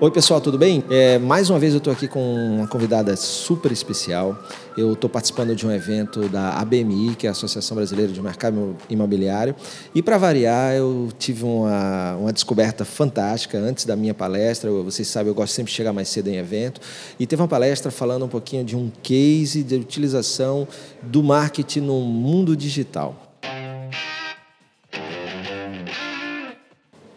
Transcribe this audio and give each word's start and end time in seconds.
Oi, 0.00 0.10
pessoal, 0.10 0.40
tudo 0.40 0.58
bem? 0.58 0.82
É, 0.90 1.20
mais 1.20 1.48
uma 1.48 1.58
vez 1.58 1.72
eu 1.72 1.78
estou 1.78 1.92
aqui 1.92 2.08
com 2.08 2.20
uma 2.56 2.66
convidada 2.66 3.14
super 3.14 3.70
especial. 3.70 4.36
Eu 4.76 4.94
estou 4.94 5.08
participando 5.08 5.54
de 5.54 5.64
um 5.64 5.70
evento 5.70 6.28
da 6.28 6.58
ABMI, 6.58 7.14
que 7.14 7.26
é 7.26 7.28
a 7.28 7.30
Associação 7.30 7.76
Brasileira 7.76 8.12
de 8.12 8.20
Mercado 8.20 8.76
Imobiliário. 8.90 9.54
E, 9.94 10.02
para 10.02 10.18
variar, 10.18 10.74
eu 10.74 11.10
tive 11.16 11.44
uma, 11.44 12.16
uma 12.16 12.32
descoberta 12.32 12.84
fantástica 12.84 13.56
antes 13.56 13.84
da 13.84 13.94
minha 13.94 14.12
palestra. 14.12 14.68
Vocês 14.68 15.06
sabem, 15.06 15.28
eu 15.28 15.34
gosto 15.34 15.52
sempre 15.52 15.70
de 15.70 15.76
chegar 15.76 15.92
mais 15.92 16.08
cedo 16.08 16.26
em 16.26 16.36
evento. 16.38 16.80
E 17.18 17.24
teve 17.24 17.40
uma 17.40 17.48
palestra 17.48 17.92
falando 17.92 18.24
um 18.24 18.28
pouquinho 18.28 18.64
de 18.64 18.76
um 18.76 18.90
case 19.00 19.62
de 19.62 19.76
utilização 19.76 20.66
do 21.02 21.22
marketing 21.22 21.80
no 21.82 22.00
mundo 22.00 22.56
digital. 22.56 23.23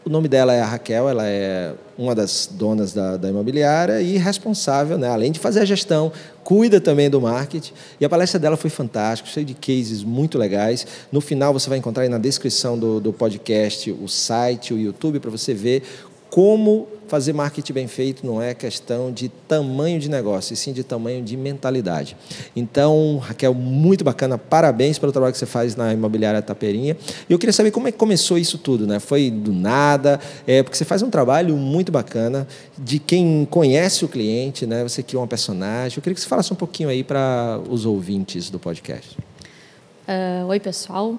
O 0.07 0.09
nome 0.09 0.29
dela 0.29 0.53
é 0.53 0.61
Raquel, 0.61 1.09
ela 1.09 1.27
é 1.27 1.73
uma 1.97 2.15
das 2.15 2.47
donas 2.49 2.93
da, 2.93 3.17
da 3.17 3.27
imobiliária 3.27 4.01
e 4.01 4.15
responsável, 4.15 4.97
né, 4.97 5.09
além 5.09 5.33
de 5.33 5.37
fazer 5.37 5.59
a 5.59 5.65
gestão, 5.65 6.13
cuida 6.45 6.79
também 6.79 7.09
do 7.09 7.19
marketing. 7.19 7.73
E 7.99 8.05
a 8.05 8.09
palestra 8.09 8.39
dela 8.39 8.55
foi 8.55 8.69
fantástica, 8.69 9.29
cheia 9.29 9.45
de 9.45 9.53
cases 9.53 10.05
muito 10.05 10.37
legais. 10.37 10.87
No 11.11 11.19
final, 11.19 11.51
você 11.51 11.67
vai 11.67 11.77
encontrar 11.77 12.03
aí 12.03 12.09
na 12.09 12.17
descrição 12.17 12.79
do, 12.79 13.01
do 13.01 13.11
podcast 13.11 13.91
o 13.91 14.07
site, 14.07 14.73
o 14.73 14.79
YouTube, 14.79 15.19
para 15.19 15.29
você 15.29 15.53
ver 15.53 15.83
como 16.29 16.87
fazer 17.07 17.33
marketing 17.33 17.73
bem 17.73 17.87
feito 17.87 18.25
não 18.25 18.41
é 18.41 18.53
questão 18.53 19.11
de 19.11 19.29
tamanho 19.29 19.99
de 19.99 20.09
negócio, 20.09 20.53
e 20.53 20.57
sim 20.57 20.73
de 20.73 20.83
tamanho 20.83 21.23
de 21.23 21.37
mentalidade. 21.37 22.15
Então, 22.55 23.17
Raquel, 23.17 23.53
muito 23.53 24.03
bacana, 24.03 24.37
parabéns 24.37 24.99
pelo 24.99 25.11
trabalho 25.11 25.31
que 25.31 25.39
você 25.39 25.45
faz 25.45 25.75
na 25.75 25.93
imobiliária 25.93 26.41
Taperinha. 26.41 26.97
E 27.29 27.31
eu 27.31 27.39
queria 27.39 27.53
saber 27.53 27.71
como 27.71 27.87
é 27.87 27.91
que 27.91 27.97
começou 27.97 28.37
isso 28.37 28.57
tudo, 28.57 28.85
né? 28.85 28.99
Foi 28.99 29.31
do 29.31 29.53
nada, 29.53 30.19
é, 30.45 30.61
porque 30.61 30.77
você 30.77 30.85
faz 30.85 31.01
um 31.01 31.09
trabalho 31.09 31.55
muito 31.55 31.91
bacana 31.91 32.47
de 32.77 32.99
quem 32.99 33.47
conhece 33.49 34.03
o 34.03 34.07
cliente, 34.07 34.65
né? 34.65 34.83
Você 34.83 35.01
criou 35.01 35.21
uma 35.21 35.27
personagem. 35.27 35.97
Eu 35.97 36.03
queria 36.03 36.15
que 36.15 36.21
você 36.21 36.27
falasse 36.27 36.51
um 36.51 36.57
pouquinho 36.57 36.89
aí 36.89 37.03
para 37.03 37.59
os 37.69 37.85
ouvintes 37.85 38.49
do 38.49 38.59
podcast. 38.59 39.17
Uh, 40.07 40.47
oi, 40.47 40.59
pessoal. 40.59 41.17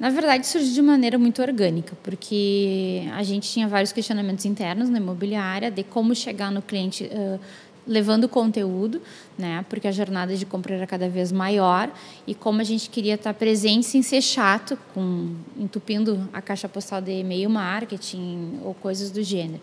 Na 0.00 0.08
verdade, 0.08 0.46
surgiu 0.46 0.72
de 0.72 0.80
maneira 0.80 1.18
muito 1.18 1.42
orgânica, 1.42 1.94
porque 2.02 3.02
a 3.12 3.22
gente 3.22 3.50
tinha 3.50 3.68
vários 3.68 3.92
questionamentos 3.92 4.46
internos 4.46 4.88
na 4.88 4.96
imobiliária 4.96 5.70
de 5.70 5.84
como 5.84 6.14
chegar 6.14 6.50
no 6.50 6.62
cliente 6.62 7.04
uh, 7.04 7.38
levando 7.86 8.26
conteúdo, 8.26 9.02
né? 9.36 9.62
Porque 9.68 9.86
a 9.86 9.92
jornada 9.92 10.34
de 10.34 10.46
compra 10.46 10.74
era 10.74 10.86
cada 10.86 11.06
vez 11.06 11.30
maior 11.30 11.92
e 12.26 12.34
como 12.34 12.62
a 12.62 12.64
gente 12.64 12.88
queria 12.88 13.16
estar 13.16 13.34
presente 13.34 13.84
sem 13.84 14.00
ser 14.00 14.22
chato, 14.22 14.78
com 14.94 15.34
entupindo 15.58 16.26
a 16.32 16.40
caixa 16.40 16.66
postal 16.66 17.02
de 17.02 17.12
e-mail 17.12 17.50
marketing 17.50 18.58
ou 18.64 18.72
coisas 18.72 19.10
do 19.10 19.22
gênero. 19.22 19.60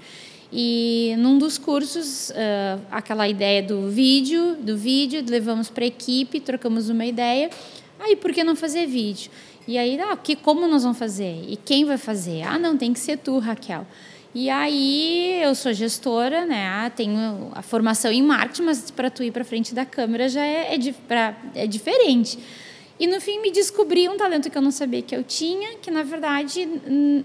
E 0.54 1.16
num 1.18 1.40
dos 1.40 1.58
cursos, 1.58 2.30
uh, 2.30 2.80
aquela 2.92 3.28
ideia 3.28 3.64
do 3.64 3.90
vídeo, 3.90 4.56
do 4.56 4.78
vídeo, 4.78 5.24
levamos 5.28 5.68
para 5.68 5.84
a 5.84 5.88
equipe, 5.88 6.40
trocamos 6.40 6.90
uma 6.90 7.08
ideia. 7.08 7.50
Aí, 8.00 8.16
por 8.16 8.34
que 8.34 8.44
não 8.44 8.56
fazer 8.56 8.86
vídeo? 8.86 9.32
E 9.68 9.78
aí, 9.78 10.00
ah, 10.00 10.16
que, 10.16 10.36
como 10.36 10.68
nós 10.68 10.84
vamos 10.84 10.98
fazer? 10.98 11.44
E 11.48 11.58
quem 11.58 11.84
vai 11.84 11.98
fazer? 11.98 12.44
Ah, 12.44 12.58
não, 12.58 12.78
tem 12.78 12.94
que 12.94 13.00
ser 13.00 13.18
tu, 13.18 13.38
Raquel. 13.40 13.86
E 14.34 14.50
aí, 14.50 15.42
eu 15.42 15.56
sou 15.56 15.74
gestora, 15.74 16.46
né? 16.46 16.68
Ah, 16.68 16.90
tenho 16.90 17.52
a 17.54 17.62
formação 17.62 18.12
em 18.12 18.22
marketing, 18.22 18.64
mas 18.64 18.92
para 18.92 19.10
tu 19.10 19.24
ir 19.24 19.32
para 19.32 19.44
frente 19.44 19.74
da 19.74 19.86
câmera 19.86 20.30
já 20.30 20.46
é, 20.46 20.76
é, 20.76 20.94
pra, 21.08 21.36
é 21.56 21.66
diferente. 21.66 22.38
E 23.00 23.06
no 23.06 23.22
fim 23.22 23.40
me 23.42 23.52
descobri 23.52 24.10
um 24.10 24.18
talento 24.18 24.50
que 24.50 24.58
eu 24.58 24.62
não 24.62 24.72
sabia 24.72 25.02
que 25.02 25.16
eu 25.16 25.24
tinha, 25.24 25.76
que 25.78 25.92
na 25.92 26.02
verdade 26.02 26.68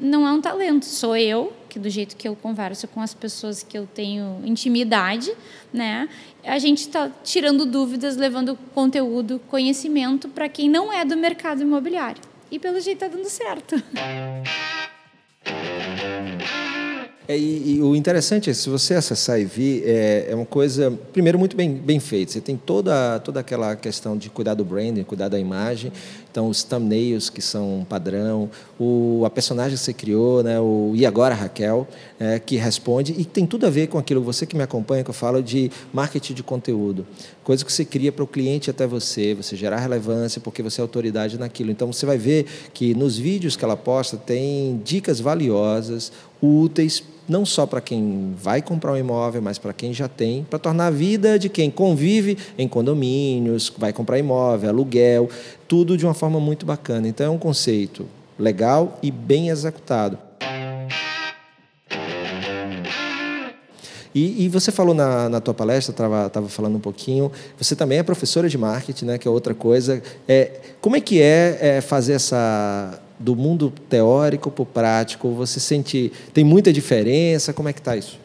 não 0.01 0.27
é 0.27 0.33
um 0.33 0.41
talento, 0.41 0.85
sou 0.85 1.17
eu, 1.17 1.53
que 1.69 1.79
do 1.79 1.89
jeito 1.89 2.15
que 2.15 2.29
eu 2.29 2.37
converso 2.37 2.87
com 2.89 3.01
as 3.01 3.15
pessoas 3.15 3.63
que 3.63 3.79
eu 3.79 3.87
tenho 3.87 4.43
intimidade, 4.45 5.33
né? 5.73 6.09
A 6.45 6.59
gente 6.59 6.81
está 6.81 7.11
tirando 7.25 7.65
dúvidas, 7.65 8.17
levando 8.17 8.59
conteúdo, 8.75 9.41
conhecimento 9.49 10.29
para 10.29 10.49
quem 10.49 10.69
não 10.69 10.93
é 10.93 11.05
do 11.05 11.17
mercado 11.17 11.63
imobiliário. 11.63 12.21
E 12.51 12.59
pelo 12.59 12.79
jeito 12.79 13.03
está 13.03 13.17
dando 13.17 13.31
certo. 13.31 13.83
É, 17.29 17.39
e, 17.39 17.77
e, 17.77 17.83
o 17.83 17.95
interessante 17.95 18.51
é, 18.51 18.55
se 18.55 18.69
você 18.69 18.95
acessar 18.95 19.41
e 19.41 19.45
vir, 19.45 19.85
é, 19.87 20.27
é 20.31 20.35
uma 20.35 20.45
coisa, 20.45 20.93
primeiro, 21.13 21.39
muito 21.39 21.57
bem, 21.57 21.73
bem 21.73 22.01
feita. 22.01 22.33
Você 22.33 22.41
tem 22.41 22.57
toda, 22.57 23.21
toda 23.21 23.39
aquela 23.39 23.77
questão 23.77 24.17
de 24.17 24.29
cuidar 24.29 24.55
do 24.55 24.65
branding, 24.65 25.05
cuidar 25.05 25.29
da 25.29 25.39
imagem. 25.39 25.93
Então, 26.31 26.49
os 26.49 26.65
thumbnails, 26.65 27.31
que 27.31 27.41
são 27.41 27.87
padrão, 27.89 28.51
o, 28.79 29.23
a 29.25 29.31
personagem 29.31 29.77
que 29.77 29.85
você 29.85 29.93
criou, 29.93 30.43
né, 30.43 30.59
o 30.59 30.93
E 30.95 31.07
Agora 31.07 31.35
Raquel, 31.35 31.87
é, 32.19 32.39
que 32.39 32.57
responde, 32.57 33.15
e 33.17 33.25
tem 33.25 33.47
tudo 33.47 33.67
a 33.67 33.71
ver 33.71 33.87
com 33.89 33.99
aquilo, 33.99 34.23
você 34.23 34.47
que 34.47 34.57
me 34.57 34.63
acompanha, 34.63 35.05
que 35.05 35.11
eu 35.11 35.15
falo 35.15 35.43
de 35.43 35.71
marketing 35.93 36.35
de 36.35 36.43
conteúdo. 36.43 37.07
Coisa 37.45 37.65
que 37.65 37.73
você 37.73 37.85
cria 37.85 38.13
para 38.13 38.23
o 38.23 38.27
cliente 38.27 38.71
até 38.71 38.87
você, 38.87 39.35
você 39.35 39.57
gerar 39.57 39.79
relevância, 39.79 40.41
porque 40.41 40.63
você 40.63 40.81
é 40.81 40.83
autoridade 40.83 41.39
naquilo. 41.39 41.71
Então, 41.71 41.93
você 41.93 42.07
vai 42.07 42.17
ver 42.17 42.47
que 42.73 42.95
nos 42.95 43.19
vídeos 43.19 43.57
que 43.57 43.65
ela 43.65 43.77
posta, 43.77 44.17
tem 44.17 44.81
dicas 44.85 45.21
valiosas, 45.21 46.13
úteis 46.41 47.03
não 47.29 47.47
só 47.47 47.67
para 47.67 47.81
quem 47.81 48.35
vai 48.37 48.61
comprar 48.61 48.93
um 48.93 48.97
imóvel, 48.97 49.41
mas 49.41 49.59
para 49.59 49.73
quem 49.73 49.95
já 49.95 50.09
tem, 50.09 50.45
para 50.45 50.59
tornar 50.59 50.89
a 50.89 50.91
vida 50.91 51.39
de 51.39 51.49
quem 51.49 51.71
convive 51.71 52.37
em 52.59 52.69
condomínios, 52.69 53.73
vai 53.79 53.93
comprar 53.93 54.19
imóvel, 54.19 54.71
aluguel, 54.71 55.29
tudo 55.69 55.97
de 55.97 56.05
uma 56.05 56.15
forma 56.15 56.41
muito 56.41 56.67
bacana. 56.67 57.09
Então 57.09 57.27
é 57.27 57.31
um 57.31 57.39
conceito 57.39 58.07
legal 58.39 58.99
e 59.03 59.11
bem 59.11 59.49
executado. 59.49 60.19
E, 64.15 64.45
e, 64.45 64.49
você 64.49 64.71
falou 64.71 64.95
na, 64.95 65.29
na 65.29 65.41
tua 65.41 65.55
palestra, 65.55 65.93
estava 66.27 66.49
falando 66.49 66.77
um 66.77 66.81
pouquinho, 66.81 67.33
você 67.59 67.75
também 67.75 67.99
é 67.99 68.03
professora 68.03 68.49
de 68.49 68.59
marketing, 68.59 69.07
né, 69.07 69.19
que 69.19 69.27
é 69.27 69.31
outra 69.31 69.55
coisa. 69.55 70.03
É, 70.29 70.61
como 70.81 70.97
é 70.97 71.01
que 71.01 71.21
é, 71.21 71.59
é 71.61 71.81
fazer 71.81 72.13
essa 72.13 73.01
do 73.19 73.37
mundo 73.37 73.73
teórico 73.89 74.51
para 74.51 74.63
o 74.63 74.67
prático? 74.67 75.31
Você 75.33 75.61
sente 75.61 76.13
tem 76.35 76.45
muita 76.45 76.73
diferença? 76.73 77.53
Como 77.53 77.69
é 77.69 77.73
que 77.73 77.81
está 77.81 77.97
isso? 77.97 78.21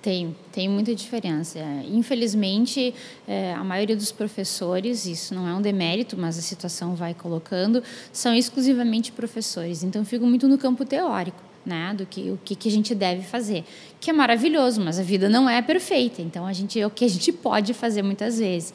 Tem, 0.00 0.36
tem 0.52 0.68
muita 0.68 0.94
diferença. 0.94 1.58
Infelizmente, 1.90 2.94
é, 3.26 3.52
a 3.54 3.64
maioria 3.64 3.96
dos 3.96 4.12
professores, 4.12 5.04
isso 5.04 5.34
não 5.34 5.48
é 5.48 5.52
um 5.52 5.60
demérito, 5.60 6.16
mas 6.16 6.38
a 6.38 6.42
situação 6.42 6.94
vai 6.94 7.12
colocando, 7.12 7.82
são 8.12 8.32
exclusivamente 8.32 9.10
professores. 9.10 9.82
Então, 9.82 10.04
fico 10.04 10.24
muito 10.24 10.46
no 10.46 10.58
campo 10.58 10.84
teórico. 10.84 11.42
Né, 11.66 11.92
do 11.98 12.06
que 12.06 12.30
o 12.30 12.38
que, 12.44 12.54
que 12.54 12.68
a 12.68 12.70
gente 12.70 12.94
deve 12.94 13.22
fazer, 13.22 13.64
que 13.98 14.08
é 14.08 14.12
maravilhoso, 14.12 14.80
mas 14.80 15.00
a 15.00 15.02
vida 15.02 15.28
não 15.28 15.50
é 15.50 15.60
perfeita. 15.60 16.22
Então 16.22 16.46
a 16.46 16.52
gente 16.52 16.78
é 16.78 16.86
o 16.86 16.90
que 16.90 17.04
a 17.04 17.08
gente 17.08 17.32
pode 17.32 17.74
fazer 17.74 18.02
muitas 18.02 18.38
vezes. 18.38 18.72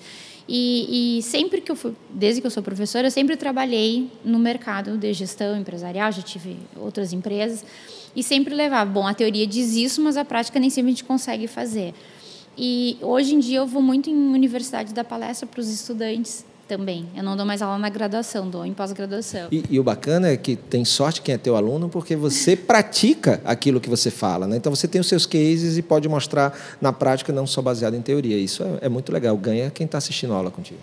E, 0.53 1.19
e, 1.19 1.22
sempre 1.22 1.62
que 1.62 1.72
eu 1.72 1.75
fui, 1.78 1.94
desde 2.09 2.41
que 2.41 2.47
eu 2.47 2.52
sou 2.52 2.62
professora, 2.62 3.07
eu 3.07 3.12
sempre 3.12 3.38
trabalhei 3.38 4.09
no 4.25 4.38
mercado 4.38 4.97
de 4.97 5.13
gestão 5.13 5.57
empresarial, 5.57 6.12
já 6.12 6.22
tive 6.22 6.57
outras 6.75 7.13
empresas, 7.13 7.63
e 8.13 8.22
sempre 8.22 8.53
levava, 8.53 8.90
bom, 8.90 9.08
a 9.08 9.13
teoria 9.13 9.47
diz 9.47 9.75
isso, 9.75 10.02
mas 10.02 10.18
a 10.18 10.25
prática 10.25 10.59
nem 10.59 10.69
sempre 10.69 10.90
a 10.90 10.94
gente 10.94 11.06
consegue 11.06 11.47
fazer. 11.47 11.94
E 12.58 12.97
hoje 13.02 13.35
em 13.35 13.40
dia 13.40 13.59
eu 13.59 13.68
vou 13.68 13.81
muito 13.81 14.09
em 14.09 14.13
universidade 14.13 14.94
dar 14.94 15.06
palestra 15.06 15.47
para 15.47 15.62
os 15.62 15.69
estudantes 15.69 16.46
também. 16.71 17.05
Eu 17.13 17.21
não 17.21 17.35
dou 17.35 17.45
mais 17.45 17.61
aula 17.61 17.77
na 17.77 17.89
graduação, 17.89 18.49
dou 18.49 18.65
em 18.65 18.73
pós-graduação. 18.73 19.49
E, 19.51 19.61
e, 19.69 19.77
o 19.77 19.83
bacana 19.83 20.29
é 20.29 20.37
que 20.37 20.55
tem 20.55 20.85
sorte 20.85 21.21
quem 21.21 21.35
é 21.35 21.37
teu 21.37 21.57
aluno, 21.57 21.89
porque 21.89 22.15
você 22.15 22.55
pratica 22.55 23.41
aquilo 23.43 23.81
que 23.81 23.89
você 23.89 24.09
fala. 24.09 24.47
Né? 24.47 24.55
Então 24.55 24.73
você 24.73 24.87
tem 24.87 25.01
os 25.01 25.07
seus 25.07 25.25
cases 25.25 25.77
e 25.77 25.81
pode 25.81 26.07
mostrar 26.07 26.57
na 26.79 26.93
prática, 26.93 27.33
não 27.33 27.45
só 27.45 27.61
baseado 27.61 27.95
em 27.95 28.01
teoria. 28.01 28.37
Isso 28.37 28.63
é, 28.63 28.85
é 28.85 28.89
muito 28.89 29.11
legal. 29.11 29.35
Ganha 29.35 29.69
quem 29.69 29.83
está 29.83 29.97
assistindo 29.97 30.31
a 30.31 30.37
aula 30.37 30.49
contigo. 30.49 30.79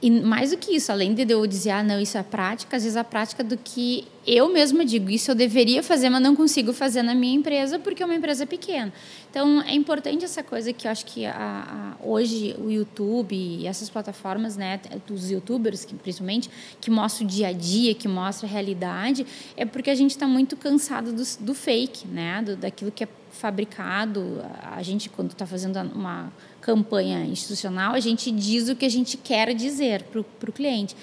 E 0.00 0.10
mais 0.10 0.52
do 0.52 0.56
que 0.56 0.74
isso, 0.74 0.90
além 0.90 1.12
de 1.12 1.30
eu 1.30 1.46
dizer, 1.46 1.70
ah, 1.70 1.82
não, 1.82 2.00
isso 2.00 2.16
é 2.16 2.22
prática, 2.22 2.78
às 2.78 2.82
vezes 2.82 2.96
a 2.96 3.04
prática 3.04 3.44
do 3.44 3.58
que 3.58 4.06
eu 4.26 4.52
mesma 4.52 4.84
digo, 4.84 5.08
isso 5.08 5.30
eu 5.30 5.34
deveria 5.34 5.82
fazer, 5.82 6.10
mas 6.10 6.20
não 6.20 6.34
consigo 6.34 6.72
fazer 6.72 7.02
na 7.02 7.14
minha 7.14 7.34
empresa 7.34 7.78
porque 7.78 8.02
é 8.02 8.06
uma 8.06 8.14
empresa 8.14 8.44
pequena. 8.44 8.92
Então, 9.30 9.62
é 9.62 9.74
importante 9.74 10.24
essa 10.24 10.42
coisa 10.42 10.72
que 10.72 10.86
eu 10.86 10.90
acho 10.90 11.06
que 11.06 11.24
a, 11.24 11.96
a, 12.00 12.04
hoje 12.04 12.56
o 12.58 12.70
YouTube 12.70 13.36
e 13.36 13.66
essas 13.66 13.88
plataformas, 13.88 14.56
né, 14.56 14.80
dos 15.06 15.30
youtubers, 15.30 15.84
que, 15.84 15.94
principalmente, 15.94 16.50
que 16.80 16.90
mostram 16.90 17.26
o 17.26 17.30
dia 17.30 17.48
a 17.48 17.52
dia, 17.52 17.94
que 17.94 18.08
mostram 18.08 18.48
a 18.48 18.52
realidade, 18.52 19.24
é 19.56 19.64
porque 19.64 19.90
a 19.90 19.94
gente 19.94 20.10
está 20.10 20.26
muito 20.26 20.56
cansado 20.56 21.12
do, 21.12 21.22
do 21.40 21.54
fake, 21.54 22.08
né, 22.08 22.42
do, 22.42 22.56
daquilo 22.56 22.90
que 22.90 23.04
é 23.04 23.08
fabricado. 23.30 24.42
A 24.62 24.82
gente, 24.82 25.08
quando 25.08 25.30
está 25.30 25.46
fazendo 25.46 25.78
uma 25.94 26.32
campanha 26.60 27.24
institucional, 27.24 27.94
a 27.94 28.00
gente 28.00 28.30
diz 28.30 28.68
o 28.68 28.74
que 28.74 28.84
a 28.84 28.90
gente 28.90 29.16
quer 29.16 29.54
dizer 29.54 30.02
para 30.04 30.20
o 30.20 30.52
cliente. 30.52 30.96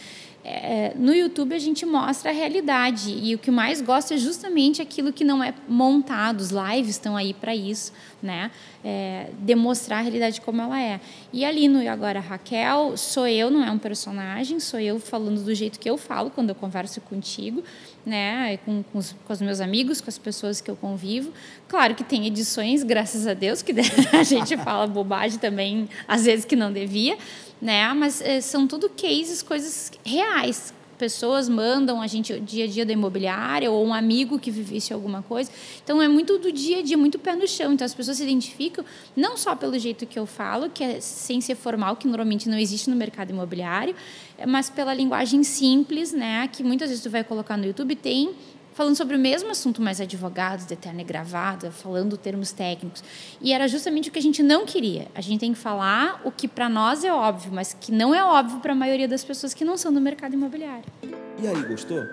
É, 0.46 0.94
no 0.98 1.14
YouTube 1.14 1.56
a 1.56 1.60
gente 1.60 1.86
mostra 1.86 2.30
a 2.30 2.34
realidade 2.34 3.18
e 3.18 3.34
o 3.34 3.38
que 3.38 3.50
mais 3.50 3.80
gosta 3.80 4.14
é 4.14 4.18
justamente 4.18 4.82
aquilo 4.82 5.14
que 5.14 5.24
não 5.24 5.42
é 5.42 5.54
montado. 5.70 6.42
Os 6.42 6.50
lives 6.50 6.92
estão 6.92 7.16
aí 7.16 7.34
para 7.34 7.56
isso, 7.56 7.94
né? 8.22 8.52
É, 8.84 9.30
demonstrar 9.40 10.00
a 10.00 10.02
realidade 10.02 10.42
como 10.42 10.62
ela 10.62 10.82
é. 10.82 11.00
E 11.32 11.46
ali 11.46 11.70
no 11.70 11.90
Agora 11.90 12.20
Raquel, 12.20 12.98
sou 12.98 13.26
eu, 13.26 13.50
não 13.50 13.64
é 13.64 13.72
um 13.72 13.78
personagem, 13.78 14.60
sou 14.60 14.80
eu 14.80 15.00
falando 15.00 15.42
do 15.42 15.56
jeito 15.56 15.80
que 15.80 15.90
eu 15.90 15.98
falo 15.98 16.30
quando 16.30 16.50
eu 16.50 16.56
converso 16.56 17.00
contigo, 17.02 17.64
né, 18.06 18.58
com, 18.66 18.84
com, 18.84 18.98
os, 18.98 19.16
com 19.26 19.32
os 19.32 19.42
meus 19.42 19.62
amigos, 19.62 20.02
com 20.02 20.10
as 20.10 20.18
pessoas 20.18 20.60
que 20.60 20.70
eu 20.70 20.76
convivo. 20.76 21.32
Claro 21.70 21.96
que 21.96 22.04
tem 22.04 22.28
edições, 22.28 22.84
graças 22.84 23.26
a 23.28 23.34
Deus, 23.34 23.62
que 23.62 23.74
a 24.12 24.24
gente 24.24 24.58
fala 24.58 24.88
bobagem 24.88 25.40
também, 25.40 25.88
às 26.06 26.26
vezes 26.26 26.44
que 26.44 26.56
não 26.56 26.72
devia, 26.72 27.18
né? 27.62 27.94
Mas 27.94 28.20
é, 28.22 28.42
são 28.42 28.68
tudo 28.68 28.90
cases, 28.90 29.42
coisas 29.42 29.92
reais, 30.06 30.33
pessoas 30.98 31.50
mandam 31.50 32.02
a 32.02 32.08
gente 32.08 32.32
o 32.32 32.40
dia 32.40 32.64
a 32.66 32.68
dia 32.68 32.86
da 32.86 32.94
imobiliária 32.94 33.70
ou 33.70 33.86
um 33.86 33.94
amigo 33.94 34.40
que 34.40 34.50
vivesse 34.50 34.94
alguma 34.94 35.22
coisa. 35.22 35.52
Então 35.84 36.02
é 36.02 36.08
muito 36.08 36.38
do 36.38 36.52
dia 36.52 36.80
a 36.80 36.82
dia, 36.82 36.98
muito 36.98 37.20
pé 37.20 37.36
no 37.36 37.48
chão. 37.48 37.74
Então 37.74 37.84
as 37.84 37.94
pessoas 37.94 38.18
se 38.18 38.24
identificam 38.24 38.86
não 39.16 39.36
só 39.36 39.56
pelo 39.56 39.78
jeito 39.78 40.06
que 40.06 40.18
eu 40.18 40.26
falo, 40.26 40.70
que 40.70 40.84
é 40.84 41.02
sem 41.02 41.42
ser 41.42 41.56
formal, 41.56 41.96
que 41.96 42.08
normalmente 42.08 42.48
não 42.48 42.58
existe 42.58 42.90
no 42.90 42.96
mercado 42.96 43.32
imobiliário, 43.32 43.96
mas 44.48 44.70
pela 44.70 44.94
linguagem 44.94 45.44
simples, 45.44 46.14
né, 46.14 46.48
que 46.48 46.64
muitas 46.64 46.90
vezes 46.90 47.04
tu 47.04 47.10
vai 47.10 47.24
colocar 47.24 47.58
no 47.58 47.66
YouTube 47.66 47.96
tem 47.96 48.34
falando 48.74 48.96
sobre 48.96 49.16
o 49.16 49.20
mesmo 49.20 49.52
assunto, 49.52 49.82
mas 49.82 50.02
advogados, 50.02 50.66
de 50.66 50.76
terno 50.76 51.02
e 51.02 51.04
gravata, 51.04 51.72
falando 51.72 52.18
termos 52.18 52.52
técnicos. 52.52 53.04
E 53.42 53.54
era 53.54 53.68
justamente 53.68 54.10
o 54.10 54.12
que 54.12 54.20
a 54.20 54.22
gente 54.22 54.44
não 54.44 54.66
queria. 54.66 55.08
A 55.16 55.22
gente 55.22 55.40
tem 55.40 55.54
que 55.54 55.60
falar 55.60 56.22
o 56.24 56.32
que 56.32 56.48
para 56.48 56.68
nós 56.68 57.04
é 57.04 57.12
óbvio, 57.12 57.52
mas 57.54 57.76
que 57.80 57.92
não 57.92 58.14
é 58.14 58.24
óbvio 58.24 58.60
para 58.60 58.74
a 58.74 58.76
maioria 58.76 59.08
das 59.08 59.24
pessoas 59.24 59.54
que 59.54 59.64
não 59.64 59.78
são 59.78 59.94
do 59.94 60.02
mercado 60.02 60.34
imobiliário. 60.34 60.86
E 61.42 61.48
aí, 61.48 61.64
gostou? 61.64 62.04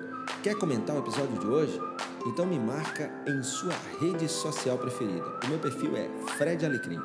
Quer 0.42 0.54
comentar 0.54 0.96
o 0.96 1.00
episódio 1.00 1.38
de 1.38 1.46
hoje? 1.46 1.80
Então 2.26 2.46
me 2.46 2.58
marca 2.58 3.10
em 3.26 3.42
sua 3.42 3.74
rede 4.00 4.28
social 4.28 4.78
preferida. 4.78 5.24
O 5.44 5.48
meu 5.48 5.58
perfil 5.58 5.96
é 5.96 6.08
Fred 6.36 6.64
Alecrim. 6.64 6.98